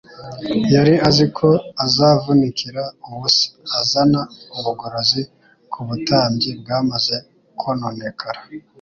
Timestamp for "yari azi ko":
0.73-1.49